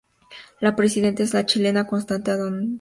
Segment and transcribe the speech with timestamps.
[0.61, 2.69] La presidenta es la chilena Constance Adonis.